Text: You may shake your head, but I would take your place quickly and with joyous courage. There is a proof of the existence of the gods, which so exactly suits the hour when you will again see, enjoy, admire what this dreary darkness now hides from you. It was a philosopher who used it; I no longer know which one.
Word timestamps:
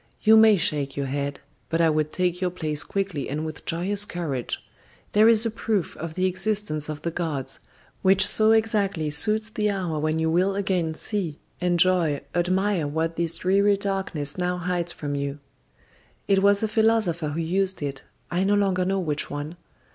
You 0.23 0.35
may 0.35 0.57
shake 0.57 0.97
your 0.97 1.05
head, 1.05 1.41
but 1.69 1.79
I 1.79 1.91
would 1.91 2.11
take 2.11 2.41
your 2.41 2.49
place 2.49 2.83
quickly 2.83 3.29
and 3.29 3.45
with 3.45 3.65
joyous 3.65 4.03
courage. 4.03 4.57
There 5.11 5.29
is 5.29 5.45
a 5.45 5.51
proof 5.51 5.95
of 5.95 6.15
the 6.15 6.25
existence 6.25 6.89
of 6.89 7.03
the 7.03 7.11
gods, 7.11 7.59
which 8.01 8.25
so 8.25 8.51
exactly 8.51 9.11
suits 9.11 9.51
the 9.51 9.69
hour 9.69 9.99
when 9.99 10.17
you 10.17 10.31
will 10.31 10.55
again 10.55 10.95
see, 10.95 11.37
enjoy, 11.59 12.21
admire 12.33 12.87
what 12.87 13.15
this 13.15 13.37
dreary 13.37 13.77
darkness 13.77 14.39
now 14.39 14.57
hides 14.57 14.91
from 14.91 15.13
you. 15.13 15.37
It 16.27 16.41
was 16.41 16.63
a 16.63 16.67
philosopher 16.67 17.27
who 17.29 17.39
used 17.39 17.83
it; 17.83 18.01
I 18.31 18.43
no 18.43 18.55
longer 18.55 18.85
know 18.85 18.99
which 18.99 19.29
one. 19.29 19.55